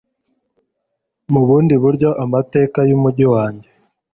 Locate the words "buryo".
1.83-2.09